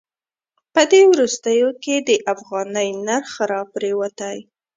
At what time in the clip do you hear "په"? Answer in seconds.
0.73-0.81